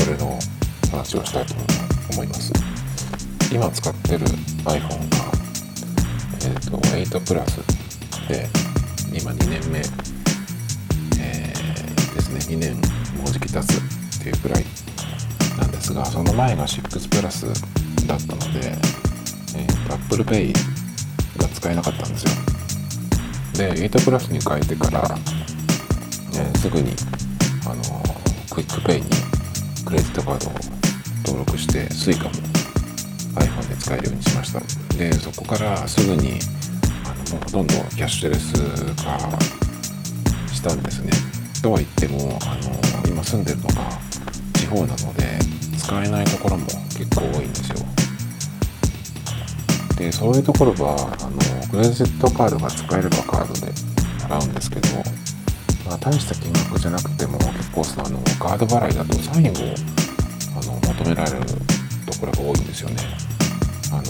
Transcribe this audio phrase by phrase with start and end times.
[0.00, 0.38] それの
[0.90, 1.54] 話をしたいと
[2.14, 2.50] 思います。
[3.52, 4.26] 今使ってる
[4.64, 5.30] iPhone が、
[6.46, 7.58] えっ、と、8プラス
[8.26, 8.48] で、
[9.12, 9.80] 今2年目、
[11.20, 12.76] えーですね、2年
[13.18, 13.76] もうじき経つ
[14.20, 14.64] っていうくらい
[15.58, 17.46] なんですが、その前が6プラス
[18.06, 18.72] だったので、
[19.54, 20.52] えーと、Apple Pay
[21.36, 22.30] が使えなかったんですよ。
[23.74, 25.02] で、8プラスに変えてから、
[26.34, 26.94] えーすぐに、
[27.66, 27.82] あの
[28.50, 29.19] QUICPay に
[29.90, 30.52] クレジットカードを
[31.26, 32.30] 登録して Suica も
[33.40, 34.60] iPhone で使えるようにしました
[34.96, 36.38] でそこからすぐに
[37.04, 38.54] あのもうほとんどキャッシュレス
[39.02, 39.18] 化
[40.54, 41.10] したんですね。
[41.60, 43.74] とは言ってもあの今住んでるのが
[44.54, 45.24] 地方なので
[45.76, 46.66] 使えないところも
[46.96, 47.76] 結構多いんですよ。
[49.96, 53.72] でそういうところはあのクレジットカードが使えればカードで
[54.28, 54.88] 払うんですけど
[55.90, 59.52] まあ、大した金額じゃなくても結構さあのカード払いだとサインを
[60.56, 61.40] あの求められる
[62.06, 62.96] ところが多いんですよね。
[63.90, 64.02] あの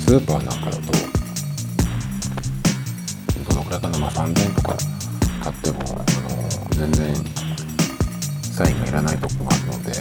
[0.00, 0.90] スーパーなんかだと
[3.46, 4.74] どのくらいかな、まあ、3000円とか
[5.44, 6.04] 買ってもあの
[6.70, 7.14] 全然
[8.40, 9.92] サインがいらないとこがあるので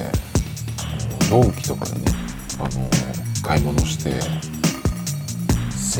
[0.77, 2.05] あのドンキとかでね
[2.57, 2.89] あの
[3.43, 4.11] 買い物して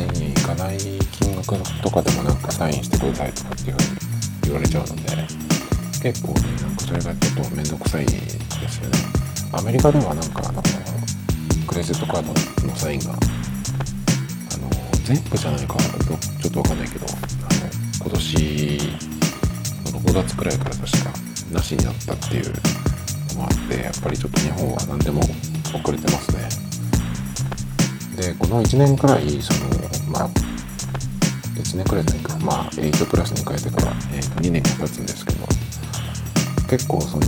[0.06, 0.78] 1000円いかない
[1.12, 3.86] 金額とかでもなんかサインしてくださいとかっていうふうに
[4.44, 5.02] 言われちゃうので
[6.02, 8.18] 結構ねなんかそれがちょっと面倒くさいで
[8.68, 8.96] すよね。
[9.52, 10.62] アメリカではなんかあの
[11.66, 12.32] クレジットカード
[12.66, 13.20] のサインがあの
[15.04, 15.74] 全部じゃないか
[16.40, 17.18] ちょっとわかんないけどあの
[18.00, 18.78] 今年
[19.92, 21.12] の6月くらいから確か
[21.52, 22.52] なしになったっていう
[23.34, 26.69] のもあってやっぱりちょっと日本は何でも遅れてますね。
[28.20, 29.70] でこの1年くらいその
[30.12, 30.28] まあ
[31.56, 32.36] 1年くらいないか。
[32.38, 35.46] まあ8プラスに変えてから、えーと2年が経つんですけど
[36.68, 37.22] 結構その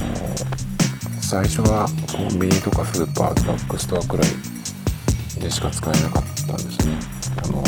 [1.21, 6.97] 最初はコンビニとかスーパードラッグストアくらいでしか使えなかったんですね。
[7.43, 7.63] あの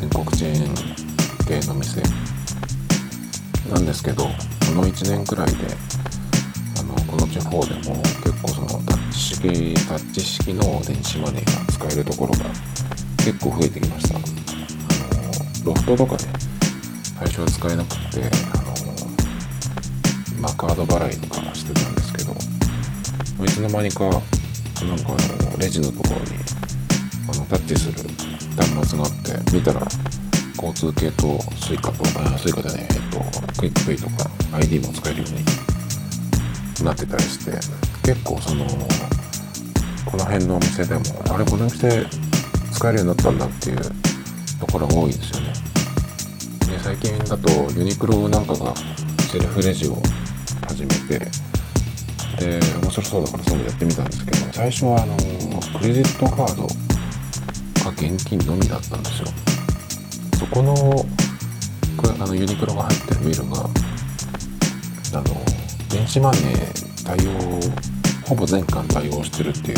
[0.00, 0.74] 全国チェーン
[1.46, 2.02] 系の店。
[3.70, 4.30] なんですけどこ
[4.74, 5.54] の1年くらいで
[6.78, 8.02] あのこの地方でも
[8.44, 12.44] 構そのタッチ式タッチ式の電子マネーが使えるところが
[13.18, 14.16] 結構増えてきました。
[14.16, 16.24] あのロフトとかで
[17.18, 18.22] 最初は使えなくて
[18.52, 18.74] あの
[20.40, 22.32] まあカード払いとかしてたんですけど
[23.44, 24.22] いつの間にかなんか
[24.82, 26.26] あのレジのところに
[27.32, 27.94] あのタッチする
[28.56, 29.80] 端末があって見たら
[30.56, 33.20] 交通系とスイカとあスイカでねえっと
[33.58, 38.66] クイックペイとか ID も使えるようになってたりして結構その
[40.04, 41.00] この辺のお店でも
[41.30, 42.04] あれこの店
[42.70, 43.78] 使えるようになったんだっていう
[44.60, 45.52] ところが多いですよね。
[46.68, 48.74] で最近だとユニクロなんかが
[49.32, 49.96] セルフレジを
[50.68, 51.18] 始めて
[52.38, 55.16] で面白そうだからそうやってみたんですけど最初はあの
[55.78, 59.28] クレジットカードか現金のみだったんですよ。
[60.38, 60.74] そこの
[62.20, 63.64] あのユニクロが入ってるビルが
[65.14, 65.24] あの
[65.88, 67.93] 電子マネー対応
[68.26, 69.76] ほぼ全館対応してるっていう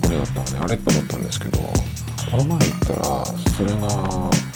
[0.00, 4.46] ところだったのであれと思ったんですけどこの前行ったらそれが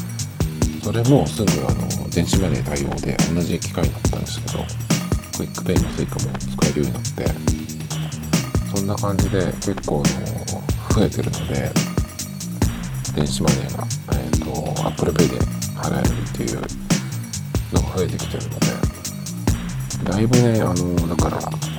[0.82, 4.64] それもすぐあの電子マネー対応で同じ機械になったんですけど
[5.36, 7.60] クイックペイもスイカも使えるようになって
[8.74, 11.70] そんな感じで結構あの増えてるので
[13.14, 15.38] 電子マネーが、えー、と Apple Pay で
[15.76, 16.60] 払えるっていう
[17.72, 21.69] のが増えてきてるのでだいぶねあのだから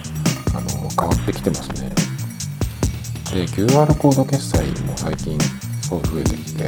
[1.02, 1.90] 変わってきてますね。
[3.34, 5.40] で QR コード決済も最近
[5.82, 6.68] すごい増えてきて。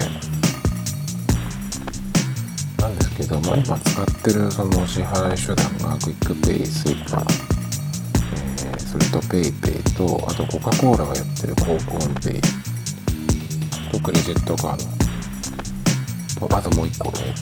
[2.82, 12.42] なんですけど、まあ、今使ってるその支払い手段がクイックペイ、スイカ、えーそれとペイペイと、あとコカ・コーラがやってるコークオンペイ。
[13.92, 14.78] とクレジットカー
[16.40, 16.48] ド。
[16.48, 17.34] と、あともう一個、えっ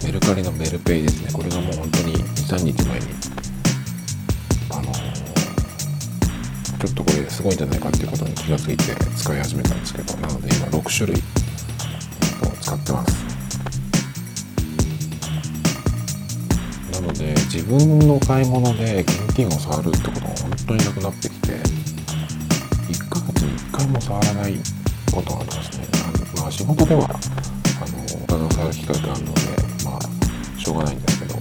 [0.00, 1.32] と、メルカリのメルペイですね。
[1.32, 3.06] これがもう本当に2、3日前に、
[6.78, 8.84] ちょっとこれすごいんじゃないかっていうことに気がついて
[9.16, 13.26] 使い始めたんですけど、なので今6種類、えっと使ってます。
[16.92, 24.54] なので自分の買い物で現金を触るってことが本当になくなってきて1ヶ月に1回も触らない
[25.14, 25.86] ことがありますね。
[26.04, 27.18] あのまあ、仕事ではあの
[28.22, 29.40] お金を触る機会があるので、
[29.84, 30.00] まあ、
[30.58, 31.38] しょうがないんですけど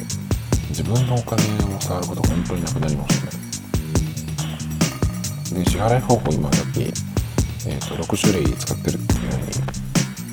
[0.70, 1.44] 自分のお金
[1.76, 3.45] を触ることが本当になくなりましたね。
[5.54, 9.46] で支払い方法今さっき、えーと、6種類使ってるっていうふうに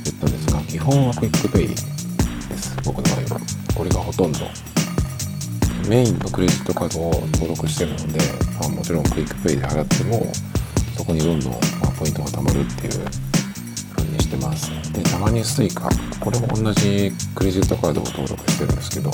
[0.04, 3.40] 言ったんですが基本はクイックペイです僕の場合は。
[3.74, 4.40] これがほとんど。
[5.88, 8.20] メインのクレジットカードを登録してるので、
[8.60, 10.32] まあ、もちろんクイックペイで払っても
[10.96, 13.04] そこにどんどん、ま、ポイントが貯まるっていう
[13.96, 14.70] 風にしてます。
[14.92, 15.88] でたまに Suica
[16.20, 19.10] これも同じクレジットカードを登録してるんですけど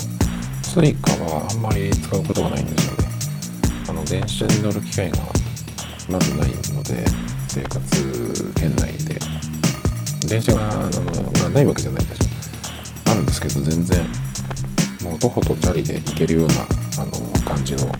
[0.61, 3.09] Suica はあんまり使うことがないんですよね。
[3.89, 5.17] あの電車に乗る機会が
[6.09, 7.05] まずないので
[7.47, 9.19] 生活圏内で。
[10.27, 11.01] 電車があの、
[11.41, 12.29] まあ、ないわけじゃないですよ。
[13.11, 14.05] あるんですけど全然
[15.01, 16.53] もう徒歩とチャリで行けるような
[17.01, 17.11] あの
[17.43, 17.91] 感じの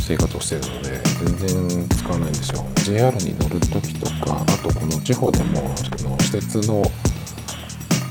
[0.00, 1.00] 生活をしてるので
[1.38, 2.64] 全然使わないんですよ。
[2.84, 6.82] JR に乗る時とかあとこの地方でもその私鉄の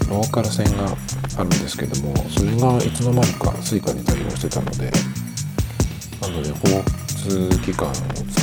[0.09, 0.85] ローカル線が
[1.37, 4.91] あるんですけどもそれがいつの間にか Suica に対応してたので
[6.19, 6.51] なので
[7.23, 8.01] 交通機関を使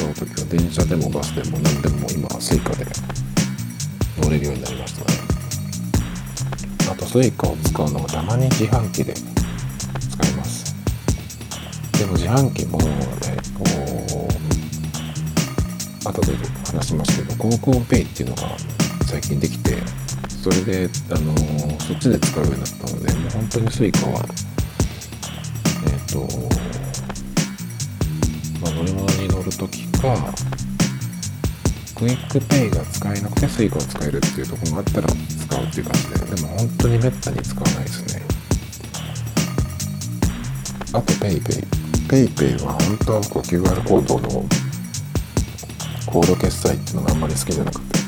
[0.09, 2.87] う時は電車でもバスでも何でも今 Suica で
[4.23, 5.19] 乗れるようになりましたね
[6.93, 10.75] あと Suica を使うのがたまに自販機で使います
[11.99, 13.37] でも自販機も、えっ
[16.05, 16.37] と、後で
[16.73, 18.57] 話しますけど、コークオンペイっていうのが
[19.05, 19.79] 最近できて、
[20.29, 21.35] それで、あの
[21.81, 24.25] そっちで使うようになったので、もう本当に Suica は、
[25.87, 26.58] えっ、と、
[29.51, 30.35] るときか、
[31.97, 38.23] クイックペイが使えなくて Suica を使えるっていうところがあったら使うっていう感じで、でも本当にめったに使わないですね。
[40.93, 41.67] あと PayPay。
[42.09, 44.45] PayPay は本当は僕 QR コードの
[46.07, 47.99] コード決済っていうのがあんまり好きじゃなくて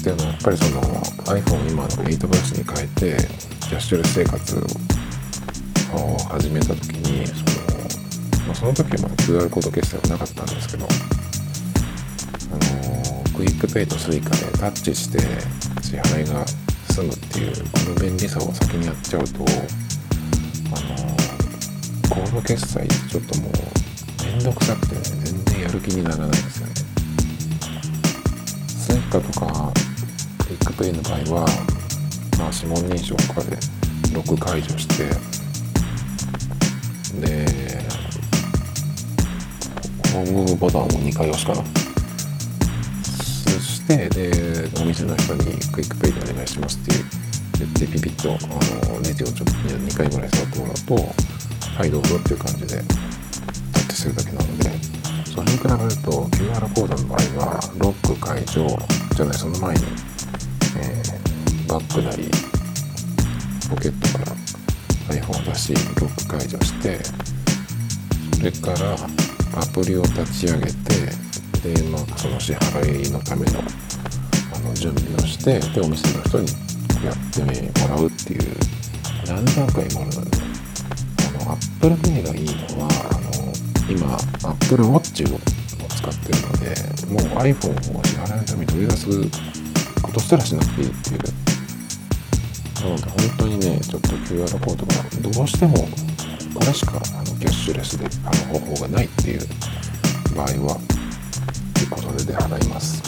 [0.00, 3.28] っていうのはやっぱりその iPhone 今の8プラスに変えて
[3.60, 4.56] キャッシュレス生活
[5.92, 7.44] を始めた時にその,、
[8.46, 10.88] まあ、その時はまだ QR コード決済はなかったんですけどあ
[12.56, 15.18] のクイックペイと Suica でタッチして
[15.82, 16.46] 支払いが
[16.92, 21.04] 済むっていうこの便利さを先にやっちゃうとあの
[22.08, 23.52] コード決済ってちょっともう
[24.24, 26.74] めんどくさくてね全然やる気にならないですよね。
[29.10, 29.72] Suica とか
[30.46, 31.46] クイックペイの場合は
[32.38, 33.56] まあ指紋認証とかで
[34.12, 35.43] ロック解除して
[40.14, 41.64] ホームボタンを2回押すかな
[43.02, 44.30] そしてで
[44.80, 46.92] お店の人にクイックペイでお願いしますって
[47.58, 50.94] 言ってピピッとあのレジをちょっと2回ぐらい触ってもらうと
[51.78, 54.70] はいどうぞっていう感じでタッチするだけなので
[55.26, 58.68] それに比べると QR コードの場合はロック解除
[59.16, 59.82] じゃないその前に、
[60.78, 62.30] えー、バックなり
[63.68, 64.36] ポケットから
[65.12, 67.00] iPhone を出しロック解除して
[68.36, 69.23] それから
[69.56, 70.72] アプリを立ち上げて
[71.62, 76.48] で、まあ、その支払いのためのあの準備をしてでお店の人に
[77.04, 77.42] やって
[77.80, 78.56] もらうっていう
[79.26, 80.44] 何段階もあるので
[81.46, 82.46] Apple Pay がいい
[82.76, 83.52] のはあの
[83.88, 84.16] 今
[84.48, 85.38] Apple Watch を
[85.88, 89.06] 使ってるのでもう iPhone を支払いのために取り出す
[90.02, 91.44] ことすらしなくていいっていう。
[92.84, 95.74] なので本当にねちょっと QR コードがどうしても
[96.54, 97.00] これしか
[97.44, 99.40] キャッシュレスで払う方法がないっていう
[100.34, 100.80] 場合は
[101.74, 103.02] ということでで払います。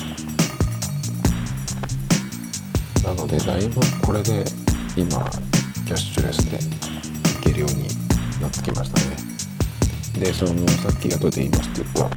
[3.02, 4.44] なのでだいぶこれで
[4.94, 5.24] 今
[5.86, 6.60] キャッシュレスでい
[7.44, 7.88] けるように
[8.38, 9.16] なってきましたね。
[10.20, 12.10] でそのさっき後で言いますって言った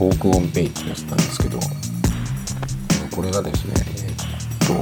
[0.00, 1.60] 航空音ペイってやつなんですけど
[3.14, 4.14] これがですねえっ
[4.66, 4.72] と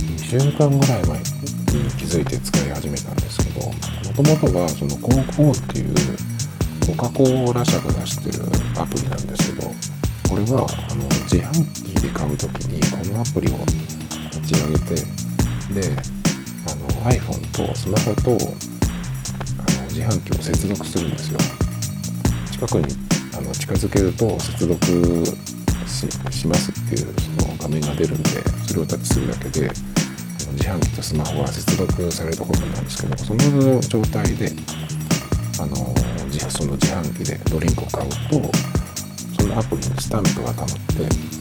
[0.00, 1.18] 2週間ぐらい前
[1.74, 3.74] に気づいて使い始めたんですけども
[4.14, 5.94] ともとはその航空っていう
[6.86, 8.44] コカ・コーラ社が出してる
[8.80, 9.68] アプリなんですけど
[10.28, 13.56] これはあの自販機で買う時にこのアプリを
[14.30, 14.94] 立ち上げて
[15.80, 15.96] で
[16.66, 21.38] あの iPhone とスマホとあの自販機を接続するんですよ。
[22.50, 22.94] 近くに
[23.36, 24.86] あの近づけると接続
[26.30, 28.28] しますっていうその画面が出るんで
[28.66, 29.70] それをタッチするだけで
[30.52, 34.50] 自販機とスマホは接続されたことなんですけどその状態で
[35.60, 35.76] あの
[36.48, 38.50] その自販機でドリンクを買うと
[39.40, 41.32] そのアプリにスタンプが溜まって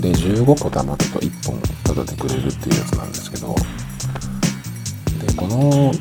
[0.00, 3.54] で15個溜まると1本タダでくれるっていうやつなんですけど
[5.26, 5.92] でこの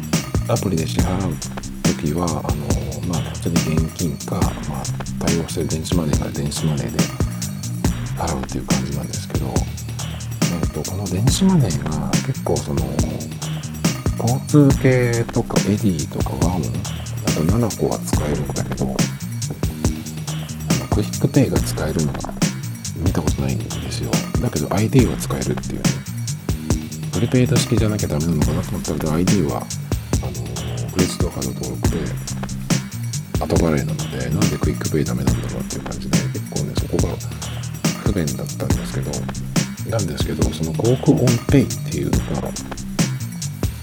[0.49, 1.35] アプリで支払う
[1.83, 4.83] 時はあの、まあ、普通に現金か、まあ、
[5.25, 6.99] 対応してる電子マネーから電子マネーで
[8.17, 9.47] 払うっていう感じなんですけど、
[10.53, 12.81] えーと、この電子マネーが結構その
[14.19, 18.85] 交通系とかエディとかワオンあとナナコは使えるんだけど
[20.93, 22.19] クイックペイが使えるのが
[22.97, 24.11] 見たことないんですよ。
[24.41, 25.81] だけど ID は使えるっていう。
[25.81, 26.13] ね
[27.13, 31.99] プリペイド式じゃなきゃダメなのかなと思ったけど ID はあのクレジットカード登録で
[33.39, 37.13] 後払いなのでなんでクイックペイダメなんだろうっていう感じで結構ねそこが
[38.03, 39.11] 不便だったんですけど
[39.89, 42.49] なんですけどそのコークオンペイっていうのが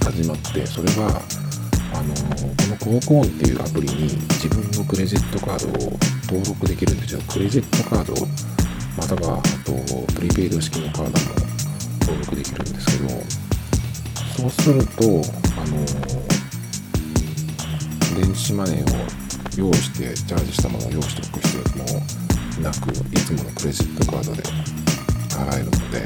[0.04, 1.22] 始まってそれは
[1.92, 2.14] あの
[2.76, 5.92] この航空オンっていうアプリに自分のクレジットカードを
[6.24, 7.20] 登録できるんですよ。
[7.28, 8.14] クレジットカード
[8.96, 9.72] またはあと
[10.14, 11.16] プリペイド式のカードも
[12.00, 13.08] 登録できるんですけど
[14.36, 15.04] そうすると
[15.60, 15.76] あの
[18.20, 18.86] 電子マネーを
[19.56, 22.00] 用意してチャージしたものを用意しておく必要も
[22.62, 24.42] なくいつものクレジットカードで
[25.30, 26.00] 払えるので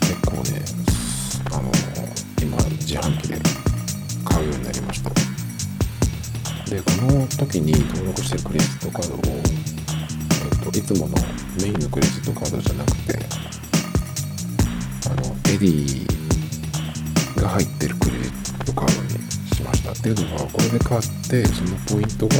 [0.00, 0.62] 結構ね
[1.52, 1.70] あの
[2.40, 3.38] 今自販機で
[4.24, 5.10] 買うようになりました。
[6.70, 11.16] でこの時に登録してるクレジットカードを、えっと、いつもの
[11.60, 13.18] メインのクレジットカードじゃなくて
[15.10, 16.06] あのエディ
[17.42, 19.10] が入ってるクレジットカードに
[19.54, 19.92] しました。
[19.92, 22.36] っていうのはこれで買ってそのポイントが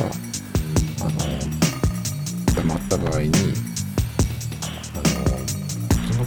[1.02, 1.10] あの
[2.54, 3.30] 溜まった場合に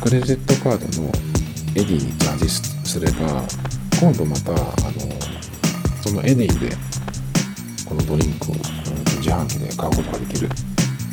[0.05, 1.09] クレジットカードの
[1.75, 3.41] エディにチャージすれば
[3.99, 4.61] 今度またあの
[5.99, 6.75] そのエディで
[7.89, 8.53] このドリンクを
[9.17, 10.51] 自販機で買うことができるよ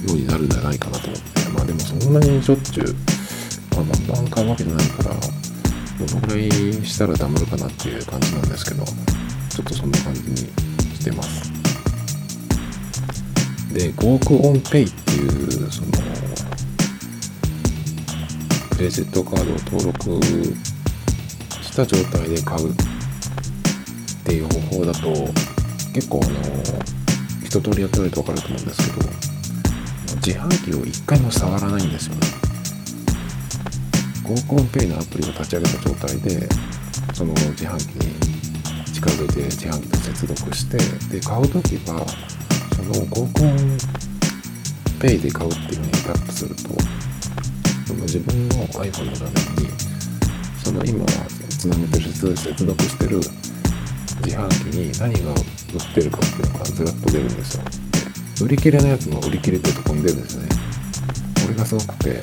[0.08, 2.94] うになるんじゃないかなと思ってまあでもそんなにしょっちゅう、
[3.75, 5.14] まあ、バンバン買うわけじゃないから
[6.06, 6.50] どのぐらい
[6.84, 8.92] したら貯まるかなっていう感じなんですけどちょ
[9.62, 11.50] っとそんな感じにしてます。
[13.72, 15.88] で、コークオンペイっていう、その、
[18.82, 20.20] クレジットカードを登録
[21.62, 22.74] した状態で買うっ
[24.24, 25.08] ていう方法だと、
[25.94, 26.34] 結構あの、
[27.44, 29.08] 一通りやってないと分かると思うんですけど、
[30.16, 32.20] 自販機を一回も触らないんですよね。
[34.24, 36.48] 5億オンペイのアプリを立ち上げた状態で、
[37.14, 42.04] その自販機に近づいて自販機と接続してで買う時は
[42.74, 43.78] その合コン
[45.00, 47.12] ペイで買うっていうのにタップすると
[47.86, 49.70] その自分の iPhone の画面に
[50.62, 51.04] その今
[51.50, 53.16] つなげてる接続してる
[54.24, 57.64] 自販機に何が売ってるかっていうのがずらっと出るんですよ。
[58.42, 60.48] 売り切れのやつも売り切れてるとこに出るんですね。
[61.42, 62.20] これがすごくてで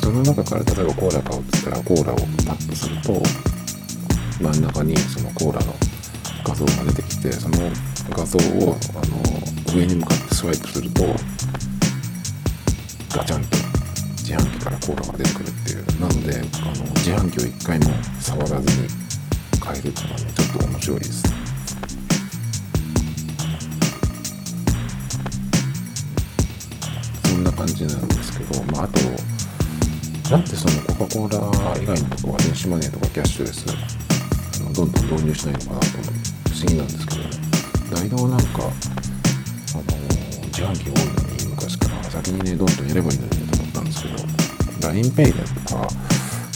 [0.00, 3.22] その中から例えばコーラ買うって言ったらコーラをタップすると
[4.40, 5.74] 真ん中にそのコーラの
[6.44, 7.56] 画像が出てきてその
[8.10, 11.04] 画像をあの上に向かってスワイプすると
[13.16, 13.65] ガチャンと
[14.26, 16.00] 自販機からコーラが出てくるっていう。
[16.00, 17.84] なのであの自販機を一回も
[18.18, 18.88] 触らずに
[19.60, 21.22] 買えるっていうのはねちょっと面白いです。
[27.22, 28.98] そんな感じなんですけどまああと
[30.32, 36.12] なんでそのコカ・コーラ以外のとこは電子マネーとかキャッシュレスどんどん導入しないのかなと思う
[36.50, 37.30] 不思議なんですけどね。
[37.92, 38.72] 大道なんかあの
[40.48, 43.35] 自販機多いのに昔から先にねどんどんやればいいのに
[44.12, 45.88] ですけど LINEPay とか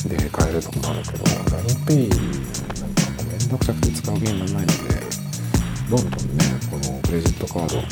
[0.08, 4.72] で買えるとこもあるけど LINEPay なんかもめんどくさくて使うゲームないので
[5.90, 7.82] どんどんねこのクレジットカードと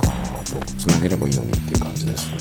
[0.00, 2.38] カードつなげればいいのにっていう感じですね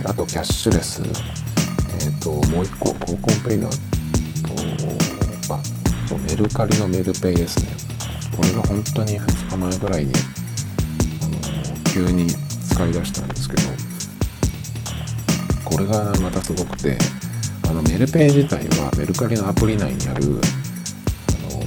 [0.00, 3.70] であとキャッシュレスえっ、ー、ともう一個コンコンペイの
[5.50, 5.60] と、あ、
[6.08, 7.72] そう、メルカリのメルペイですね。
[8.36, 10.12] これが本当に2日前ぐらいに、
[11.22, 13.62] あの、急に使い出したんですけど、
[15.70, 16.98] これがまたすごくて、
[17.68, 21.60] あの、メルペイ自体はメルカリのアプリ内にある、あの、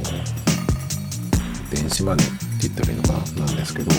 [1.72, 2.30] 電子マネーっ
[2.62, 3.92] て言ったらいいのかな、んですけど、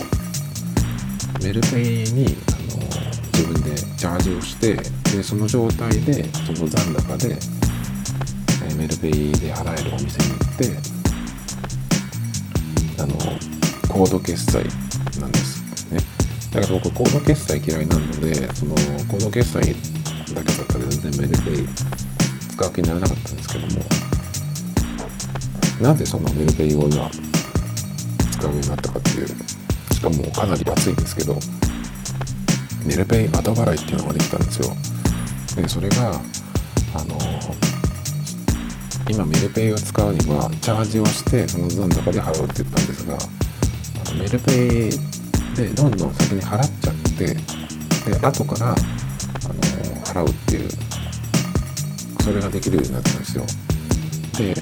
[1.43, 2.83] メルペイに、あの、
[3.33, 7.39] 自分でチャージをして、で、その状態で、その残高で、
[8.77, 10.95] メルペイで払えるお店に行って
[13.03, 13.15] あの
[13.89, 14.65] コード決済
[15.21, 15.54] なんです。
[16.55, 18.77] だから僕コード決済嫌いなのでその
[19.09, 19.75] コード決済
[20.33, 21.69] だけだったら全然メルペイ
[22.55, 23.83] 使う気にならなかったんですけども
[25.83, 27.11] なぜそのメルペイを今
[28.31, 31.37] 使うようになったかっていうしかもかなり熱いんですけど
[32.87, 34.77] メルペイ後払いっていうのができたんですよ。
[35.57, 36.21] でそれが
[36.95, 37.19] あの
[39.11, 43.19] 今メルペイを使うにはチャージをしてその残高で払うって言ったんですが
[44.15, 45.14] メルペイ
[45.55, 47.35] でどんどん先に払っちゃって
[48.11, 48.77] で後から、あの
[50.05, 50.69] 払うっていう
[52.23, 53.45] それができるようになったんですよ。
[54.37, 54.55] で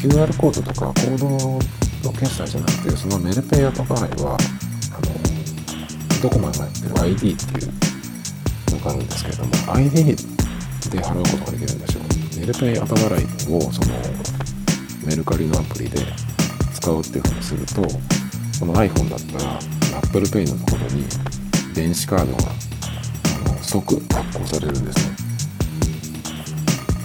[0.00, 5.12] QR コードとかコードの決済じゃなくてそのメルペイアト払いはあの
[6.20, 7.72] ドコモがやってる ID っていう
[8.72, 10.14] のがあるんですけれども ID で
[10.98, 12.02] 払うことができるんですよ。
[12.40, 13.94] メルペイ後払いをその
[15.06, 15.98] メルカリのアプリで
[16.74, 17.82] 使うっていうふうにすると
[18.58, 19.58] この iPhone だったら
[20.04, 21.04] Apple Pay のところに
[21.74, 22.52] 電子カードが
[23.46, 25.16] あの即発行されるんですね。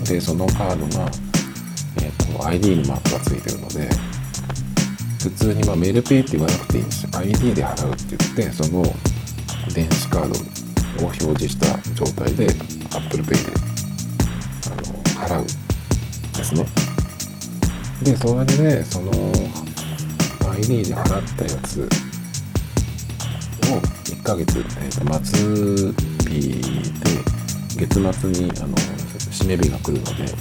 [0.07, 1.09] でそのカードが、
[1.97, 3.89] えーと、ID にマークがついてるので
[5.21, 7.09] 普通にまあメルペイって言わなくていいんですよ。
[7.13, 8.83] ID で払うって言ってその
[9.73, 10.27] 電子カー
[10.97, 12.47] ドを表示した状態で
[12.95, 13.51] Apple Pay で
[14.65, 14.83] あの
[15.27, 15.45] 払う
[16.37, 16.65] ですね。
[18.03, 19.11] でそれでその
[20.53, 21.89] ID で払ったやつ
[23.73, 25.93] を1ヶ月、えー、と末
[26.29, 26.51] 日
[27.01, 28.75] で月末にあの
[29.31, 30.33] 締め日が来るので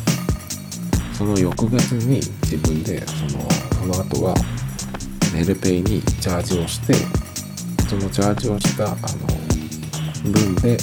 [1.12, 3.48] その翌月に自分でその
[3.80, 4.34] その後は
[5.34, 6.94] メルペイにチャージをして
[7.88, 9.46] そのチャージをしたあの
[10.30, 10.76] 分で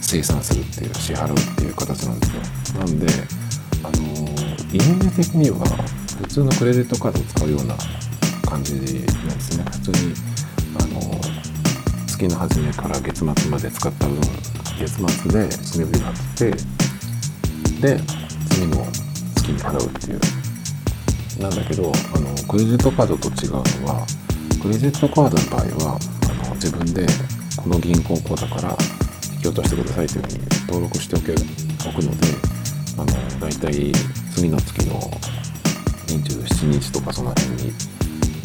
[0.00, 2.78] 生産するっていう支払うっていう形なんですよ。
[2.78, 3.06] なんで
[3.82, 4.04] あの
[4.72, 5.58] イメージ的には
[6.22, 7.76] 普通のクレジットカードを使うような
[8.48, 9.64] 感じなんですね。
[9.70, 10.14] 普通に
[12.14, 14.20] 月の初めから月末まで使った分
[14.78, 16.50] 月末で締め日があって
[17.80, 18.00] で
[18.50, 18.86] 次の
[19.34, 20.20] 月に払うっていう。
[21.40, 24.06] なんだけどあのクレジットカードと違うのは
[24.62, 25.98] クレジットカードの場合は
[26.30, 27.04] あの自分で
[27.56, 28.76] この銀行口座から
[29.34, 32.26] 引き落としてくださいというふうに登録しておけおくので
[32.96, 33.92] あの大体
[34.32, 35.00] 次の月の
[36.06, 37.72] 27日とかその辺に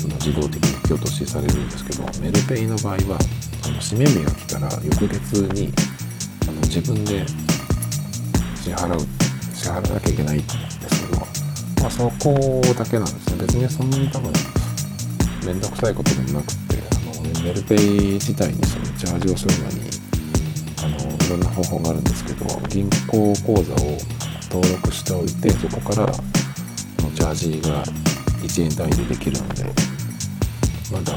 [0.07, 3.19] 自動的に引き落としされるんですけどメルペイの場合は
[3.61, 5.73] その締め日が来たら翌月に
[6.43, 7.25] あの自分で
[8.55, 8.99] 支払う
[9.53, 10.49] 支払わなきゃいけないんで
[10.89, 11.19] すけど、
[11.81, 13.41] まあ、そこだけなんですね。
[13.41, 14.31] 別にそんなに多分
[15.45, 19.89] 面倒くさいことでもなくてあのメルペイ自体にそのチャージをするのに
[20.83, 23.97] あのいろんな方法があるんですけど銀行口座を
[24.51, 26.07] 登録しておいてそこから
[27.15, 27.83] チャージが
[28.41, 29.88] 1円単位でできるので
[30.91, 31.13] まだ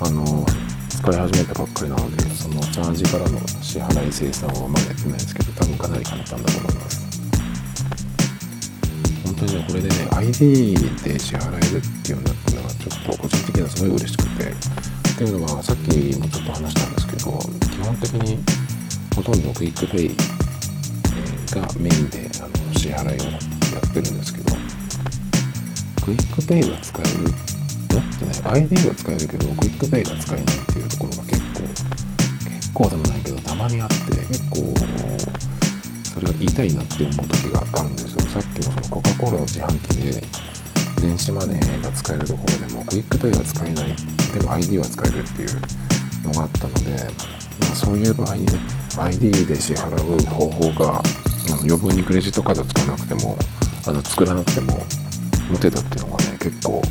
[0.00, 0.46] あの
[0.88, 7.02] 使い始めたばっかりなのでそのチャージからの支払い精算はまだやってないですけど多分かなり簡単だと思います。
[9.24, 15.02] 本当にねこれでね ID で支払えるっていうようになったのがちょっと個人的にはすごい嬉しくて。
[15.12, 17.38] っていうのはさっきもちょっと話したんですけど
[17.70, 18.42] 基本的に
[19.14, 20.16] ほとんどクイックペイ
[21.54, 24.56] がメインであの支払いをやってるんですけど
[26.02, 27.61] クイックペイが使える
[28.26, 31.62] だってね ID は使えるけどクイックペイが使えないっていうところが結構
[32.48, 33.94] 結構でもないけどたまにあって
[34.26, 34.74] 結構
[36.12, 38.20] それがいいなって思う時があるんですよ。
[38.32, 40.22] さっきもそのコカ・コーラの自販機で
[41.00, 43.96] 電子マネーが使えるところでもクイックペイが使えない
[44.32, 45.60] でも ID は使えるっていう
[46.24, 48.52] のがあったので、まあ、そういう場合にね
[48.96, 51.02] ID で支払う方法が
[51.62, 53.36] 余分にクレジットカード使わなくても
[53.86, 54.78] あの作らなくても
[55.50, 56.82] 持てたっていうのがね結構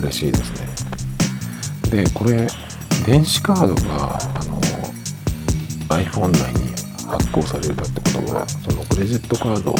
[0.00, 2.46] 嬉しいですねでこれ
[3.06, 4.60] 電子カードがあの
[5.88, 6.70] iPhone 内に
[7.06, 9.74] 発行されたってことはそのクレジットカード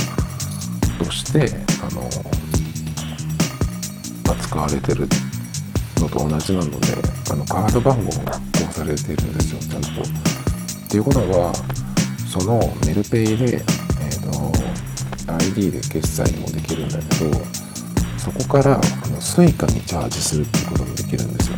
[1.04, 1.48] として
[1.82, 2.08] あの
[4.32, 5.06] 扱われてる
[5.98, 6.88] のと同じなので
[7.30, 10.02] あのカード番号が発行されているんですよちゃんと。
[10.02, 11.52] っていうことは
[12.26, 17.59] そのメルペイで、えーと、ID で決済もできるんだけど
[18.20, 18.82] そこからあの
[19.20, 21.56] Suica にチャージするっていうこともできるんですよ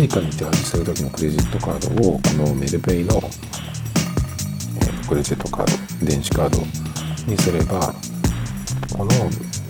[0.00, 3.16] Suica にチャージする時のクレジットカードをこのメルペイの、
[4.82, 6.58] え、クレジットカード電子カード
[7.26, 7.94] にすれば
[8.96, 9.10] この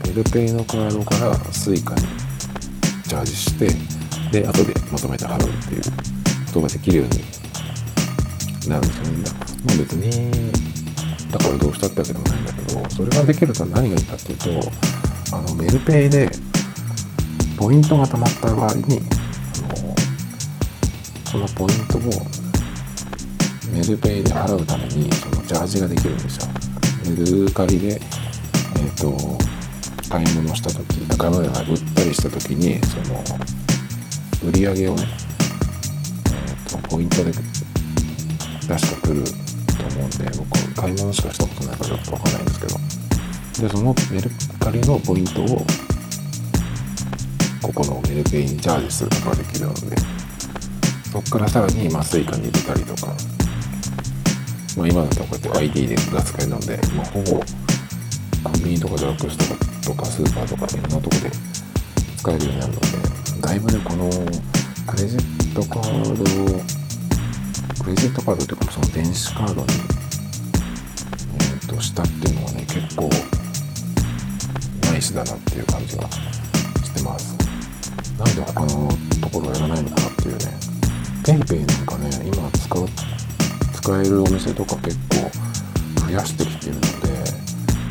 [0.05, 2.07] メルペイのカードから Suica に
[3.05, 3.69] チャージして
[4.33, 5.83] で後でまとめて払うっていう
[6.47, 7.37] ことができるように
[8.69, 9.47] なるんですよね。
[9.65, 14.71] まあ別に、だからどうしたってわけでもないんだけど、それができると何がいいかっていうと、
[15.33, 16.31] あの、メルペイで、
[17.57, 19.01] ポイントが貯まった場合に、
[19.65, 19.95] あの、
[21.31, 22.03] そのポイントを、
[23.73, 26.49] メルペイで払うために、そのチャージができるんですよ。
[27.09, 29.39] メルカリで、えっ、ー、と、
[30.09, 33.23] 買い物した時、買い物で売ったりした時に、その、
[34.49, 35.09] 売り上げをね、
[36.27, 37.33] えーとポイントで
[38.69, 44.31] 出してくると思うんで僕買い物しかしたことないからちょっとわかんないんですけどでそのメル
[44.67, 45.65] カリのポイントを
[47.73, 49.97] このメルペイにチャージすることができるので
[51.13, 53.15] そこからさらに、まあ、スイカに入れたりとか、
[54.77, 57.39] まあ、今だとこうやって ID でが使えるので、まあ、ほぼ
[58.43, 61.31] コンビニとかドラッグストアとかスーパーとかいろんなとこで
[62.17, 62.87] 使えるようになるので
[63.43, 64.11] だいぶねこの
[64.89, 66.25] クレジットカード
[67.85, 69.69] クレジットカードというかその電子カードに、
[71.35, 73.09] えー、としたっていうのはね結構
[74.97, 77.37] ナイスだなっていう感じがしてます。
[78.19, 78.89] なんで他の
[79.21, 80.45] ところをやらないのかなっていうね。
[81.23, 82.89] PayPay なんかね今使う
[83.75, 85.31] 使えるお店とか結構
[86.07, 86.89] 増やしてきてるので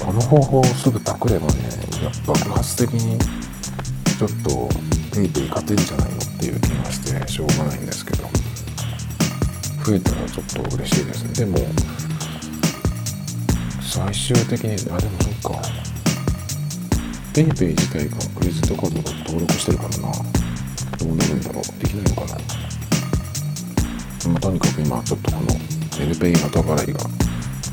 [0.04, 1.54] この方法をすぐパクればね
[2.02, 4.68] やっぱ爆発的にちょっと
[5.16, 8.24] PayPay 勝てんじゃないのっていう気がしてしょうがないんですけど。
[9.86, 11.46] 増えたらちょっと嬉しいですね。
[11.46, 11.60] でも
[13.80, 15.85] 最終的にあでもそっか。
[17.36, 19.98] PayPay 自体がクレジットカードが登録してるからな。
[20.98, 21.64] どうなるんだろう。
[21.84, 22.38] できないのかな。
[24.32, 25.48] まあ、とにかく今ちょっとこの
[26.00, 27.00] メルペイ後払いが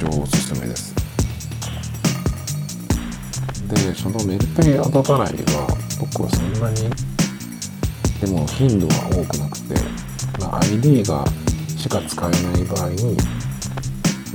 [0.00, 0.92] 超おすすめです。
[3.68, 5.68] でそのメルペイ後払いは
[6.00, 6.90] 僕はそんなに
[8.20, 9.76] でも頻度は多くなくて、
[10.40, 11.24] まあ、ID が
[11.78, 13.16] しか使えない場合に、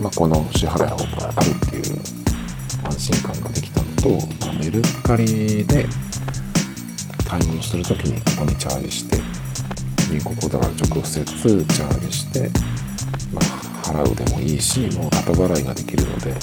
[0.02, 2.00] まあ、この支払い方法があるっていう
[2.86, 4.10] 安心感ができたのと、
[4.46, 5.86] ま、メルカリで
[7.28, 9.18] 買い物する時にここにチャージして
[10.10, 12.50] 銀行口座から直接チャージして、
[13.34, 13.44] まあ、
[13.84, 16.34] 払うでもいいしもう後払いができるので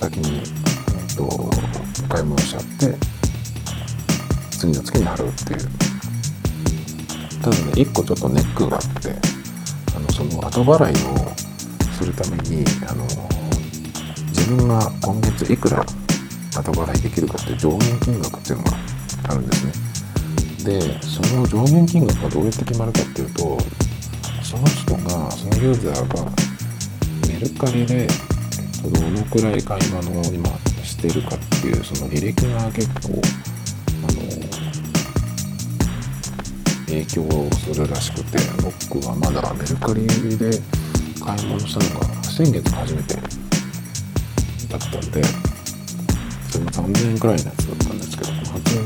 [0.00, 0.42] 先に、え
[1.12, 1.50] っと、
[2.08, 2.96] 買い物しちゃって
[4.50, 5.58] 次の月に払うっていう
[7.42, 9.14] ただね1個ちょっとネックがあって
[9.94, 13.37] あのその後払いをするためにあの
[14.48, 15.84] 自分が今月いくら
[16.56, 18.70] 後払いできるかって上限金額っていうのが
[19.28, 19.66] あるんです
[20.64, 20.80] ね。
[20.80, 23.58] でその上限金額がどうやって決まるかっていうと
[24.42, 26.32] その人がそのユーザーが
[27.28, 28.08] メルカリで
[28.84, 30.48] どのくらい買い物を今
[30.82, 33.20] してるかっていうその履歴が結構
[34.00, 34.18] あの
[36.86, 38.38] 影響するらしくて
[38.88, 40.06] 僕はまだメルカリ
[40.38, 40.58] で
[41.22, 43.47] 買い物したのが先月初めて
[44.68, 45.22] だったんで
[46.50, 48.76] それも3000円くらいのやつだったんですけど普通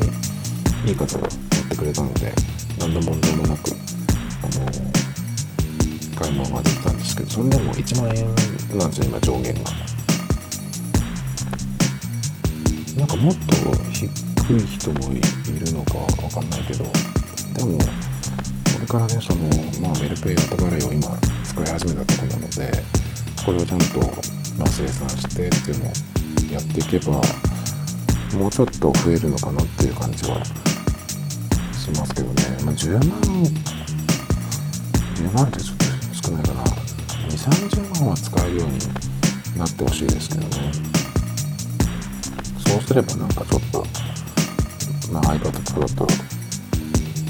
[0.85, 2.33] にいい方がやってくれたので
[2.79, 4.71] 何の問題もなくあの
[6.19, 8.27] 買い物ができたんですけどそれでも1万円
[8.79, 9.71] なんですよ今上限が。
[12.97, 13.41] なんかもっと
[13.93, 15.17] 低い人もい
[15.59, 17.85] るのかわかんないけどでもこ
[18.81, 19.49] れからねその
[19.81, 22.71] まあメルペイ後払いを今使い始めたところなので
[23.45, 25.93] これをちゃんと、まあ、生産してっていうのを
[26.53, 27.21] やっていけば
[28.39, 30.43] もうちょっと増えるのかなっていう感じは
[31.73, 32.35] しますけどね、
[32.65, 33.21] まあ、10万
[35.15, 35.85] 10万ってちょっと
[36.29, 36.63] 少ないかな。
[36.65, 38.79] 2 3 0万は使えるように
[39.59, 40.73] なってほしいですけどね。
[42.67, 43.85] そうすればなんかちょっと、
[45.13, 46.07] まあ、iPad とかだと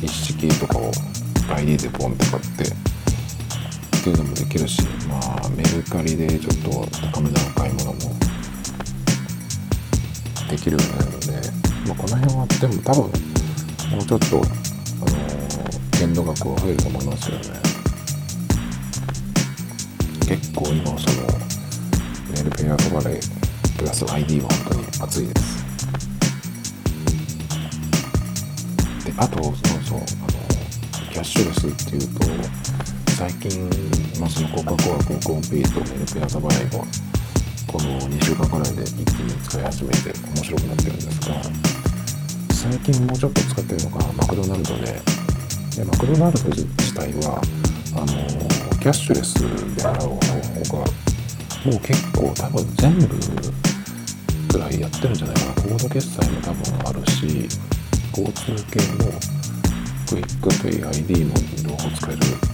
[0.03, 0.91] 一式とかを
[1.55, 2.92] ID でポンって買って
[4.03, 6.71] っていうのもできるしまあメルカリでちょっと
[7.13, 7.99] 高めの買い物も
[10.51, 11.27] できるようになるので、
[11.87, 13.03] まあ、この辺はでも多分
[13.93, 17.45] もうちょっと、あのー、限度額は増えると思いますけどね。
[20.27, 21.29] 結構今その
[22.35, 23.21] メルペイアとかで
[23.79, 25.65] プラス ID は本当に熱いです。
[29.05, 30.07] であとそうそうあの
[31.13, 32.62] キャッシュレスっていうと
[33.17, 33.69] 最近、
[34.21, 36.71] まあ、そのコカ・コーラココンペイとメルペイアサバイが
[37.67, 41.43] この2週間くらいで一気に使い始めて面白くなってるんですが
[42.71, 45.23] 最近もうちょっと使ってるのがマクドナルドで。
[45.77, 47.41] でマクドナルド自体は
[47.97, 48.07] あの
[48.79, 50.91] キャッシュレスで払う方法が
[51.65, 53.09] もう結構多分全部
[54.53, 55.55] くらいやってるんじゃないかな。
[55.55, 57.49] コード決済も多分あるし
[58.11, 59.11] 交通系の
[60.11, 62.52] クイックペイ ID も両方使える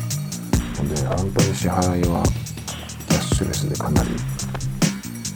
[0.82, 2.22] ので本当に支払いは
[3.08, 4.10] キャッシュレスでかなり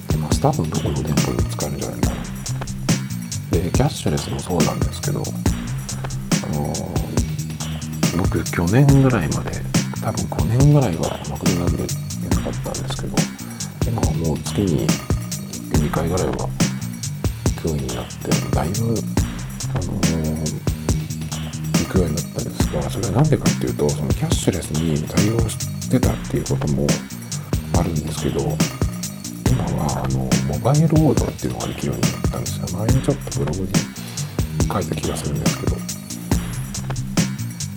[0.09, 0.41] 出ます。
[0.41, 2.17] 多分どこの店舗でも使えるんじゃないかな。
[3.51, 5.25] でキャッシュレスもそうなんですけどあ
[6.57, 6.73] の
[8.19, 9.51] 僕去年ぐらいまで
[10.03, 11.95] 多分5年ぐらいはマクドナルドで
[12.31, 13.17] なかったんですけど
[13.87, 14.87] 今はもう月に
[15.73, 18.13] 2回ぐらいは行くようになって
[18.55, 18.95] だいぶ
[19.75, 20.72] あの行
[21.93, 26.87] くようになったんですがそれは何でかっていうとそのキャッシュレスに対応してたっていうことも
[27.79, 28.41] あるんですけど
[29.51, 32.79] 今はあのモバイルオーダーっていうのができるようになったんですよ。
[32.79, 33.69] 前にちょっとブログに
[34.73, 35.77] 書いた気がするんですけど。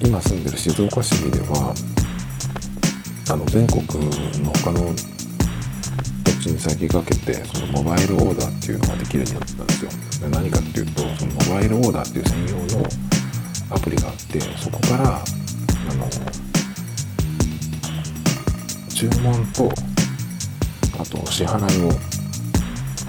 [0.05, 1.73] 今住んでる静岡市では
[3.31, 3.81] あの全国
[4.43, 4.93] の他の
[6.23, 10.29] 土地に先駆けてそのモバイルオーダーっていうのができるようになったんですよ。
[10.29, 12.85] 何かっていうとそのモバイルオーダーっていう専用の
[13.69, 16.09] アプリがあってそこからあの
[18.89, 19.69] 注文と
[20.99, 21.91] あと支払いを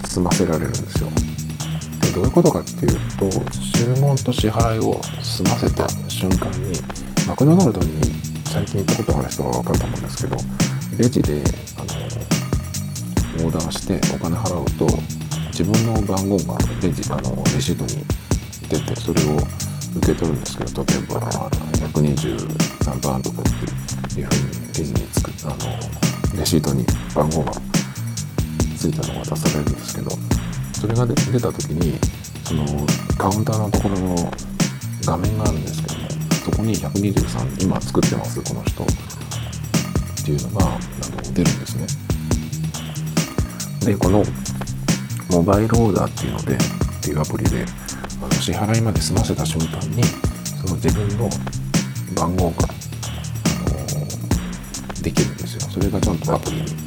[0.09, 1.09] 済ませられるんですよ。
[2.03, 3.31] でどういうことかっていうと
[3.77, 6.73] 注文と支払いを済ませた瞬間に
[7.29, 8.01] マクドナルドに
[8.45, 10.37] 最近行ったことがある人は分かると思うんですけど
[10.99, 11.42] レジで
[11.77, 14.87] あのオーダーしてお金払うと
[15.49, 18.05] 自分の番号がレジあのレシートに
[18.69, 19.66] 出てそれを
[19.97, 21.21] 受け取るんですけど例えば
[21.91, 27.53] 123番とかっていうふうにレジにつくあのレシートに番号が
[28.77, 30.11] ついたのが出されるんですけど
[30.75, 31.99] それが出た時に
[32.45, 32.65] その
[33.19, 34.31] カウンターのところの
[35.05, 36.07] 画面があるんですけども
[36.45, 38.41] そこに123今作ってます。
[38.41, 38.87] この人っ
[40.25, 40.79] ていうのがあの
[41.33, 41.87] 出るんですね。
[43.85, 44.23] でこの
[45.31, 46.59] モバイルオーダーっていうのでっ
[47.03, 47.65] ていうアプリで
[48.23, 50.03] あの支払いまで済ませた瞬間に
[50.61, 51.29] その自分の
[52.15, 52.69] 番号が、あ
[53.95, 55.61] のできるんですよ。
[55.71, 56.87] それがちゃんとアプリに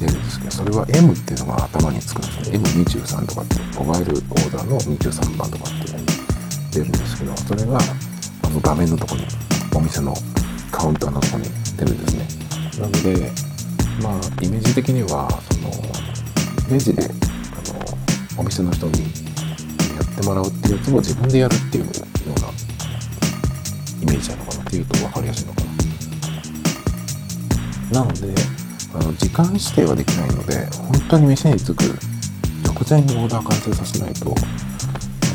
[0.00, 6.06] 出るんですけどそれは M っていうのが頭につくんですね M23 とかってモバイルオーダーの23番とかっていうのに
[6.72, 7.78] 出るんですけどそれが
[8.42, 9.26] あの画面のとこに
[9.76, 10.14] お店の
[10.72, 11.44] カウンターのとこに
[11.76, 12.26] 出るんですね。
[12.80, 13.30] なので
[14.02, 15.70] まあイメージ的にはその
[16.70, 17.08] レジであ
[18.38, 19.19] のお店の人に
[20.20, 21.94] やってもらうっていうやつを自分でやるっていうよう
[22.40, 22.48] な
[24.02, 25.62] イメージなのかなっていうと分かりやすいのか
[27.92, 28.02] な。
[28.02, 28.34] なので
[28.94, 31.82] あの時間指定はできないので本当に店に着く
[32.64, 34.34] 直前にオーダー完成させないとあ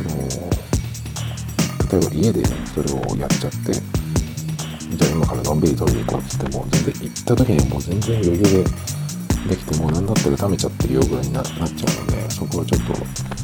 [0.10, 0.18] の
[2.00, 2.44] 例えば家で
[2.74, 8.64] それをやっちゃってじゃあ今からのんびり取りに行こうっつっても全然行った時にもう全然余裕で
[9.50, 13.35] できてもう何だったら食べちゃってるよぐらいにななっちゃうのでそこはちょっと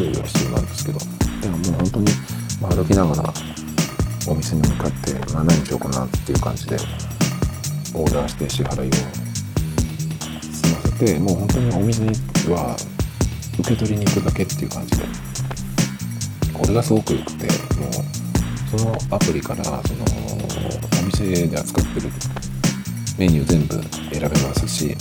[0.00, 0.98] 注意が必要なんですけど。
[1.42, 2.06] でももう本当に、
[2.74, 3.34] 歩きながら
[4.26, 6.76] お店に向かって、まあ、何しようかなっていう感じで
[7.94, 8.92] オーダーして支払いを
[10.52, 12.04] 済ませてもう本当にお店
[12.50, 12.76] は
[13.58, 15.04] 受け取りに行くだけっていう感じで。
[16.52, 19.80] これがすごく良くてもうそのアプリからその
[21.02, 22.08] お店で扱ってる
[23.18, 23.82] メニュー全部
[24.12, 24.94] 選べますし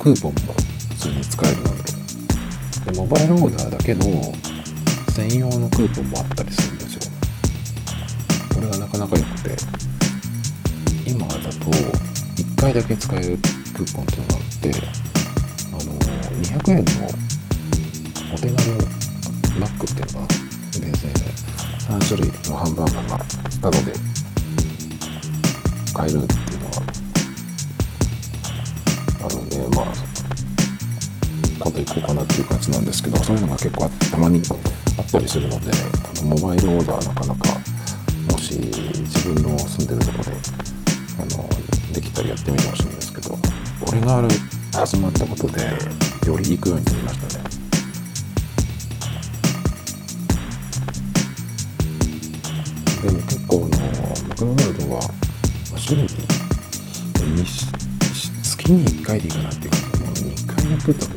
[0.00, 0.52] クーポンも
[0.90, 1.95] 普通に使えるので。
[2.86, 4.04] でモバイルオーダーだけの
[5.10, 7.00] 専用のクーポンもあったりするんですよ。
[8.54, 9.86] これがなかなか良くて。
[11.06, 13.38] 今だと1回だけ使える
[13.76, 14.70] クーポンっていうのがあって
[15.70, 15.80] あの
[16.42, 16.84] 200円の
[18.34, 18.56] お手軽
[19.60, 20.26] マックっていうのが
[20.80, 21.12] 厳選
[21.88, 23.18] 3種類のハンバーガーが
[23.62, 23.92] タダで
[25.94, 26.76] 買えるっていうのが
[29.26, 30.15] あるんでまあ
[31.66, 34.40] 今度行こうかなっていう感じなんですけどそういうのが結構たまに
[34.96, 35.72] あったりするので
[36.22, 37.58] モバイルオーダーなかなか
[38.30, 40.30] もし自分の住んでるところで
[41.18, 44.28] あのできたらやってみてほしいんですけどこれがある
[44.72, 45.62] 始まったことで
[46.28, 47.44] より行くようになりましたね。
[53.02, 55.00] でも結構あのマクドナルドは
[55.76, 56.06] 週に
[58.44, 61.15] 月に1回でいいかなっていうかもう2回やってたの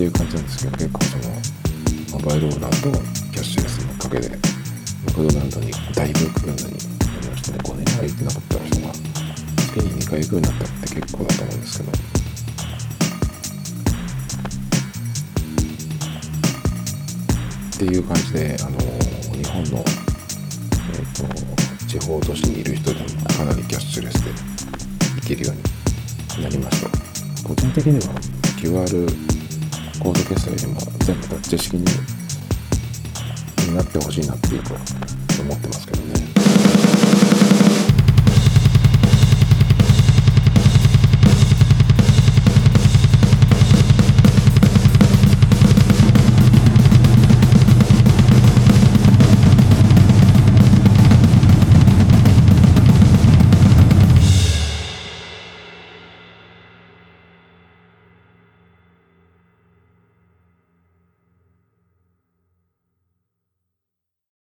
[0.00, 2.90] っていう感じなんですけど結構そのモバイルオーダーと
[3.32, 4.30] キャッシュレスのおかげで
[5.04, 6.74] マクドナルドにだいぶ行くようになり
[7.28, 10.64] ましたね5年ぐらい行ってなかった人が月に2回行くようになった。
[10.64, 11.92] って結構だと思うんですけど
[17.76, 18.78] っていう感じであの
[19.36, 24.30] 日本のえっ、ー、と地方都市にいる人でもかなりキャッシュレスで
[25.20, 26.88] 行けるようになりました。
[27.46, 28.14] 個人的には
[28.56, 29.29] QR
[30.00, 31.84] コード決済よりも全部タッチ式に
[33.74, 36.59] なってほしいなっていうと思ってますけどね。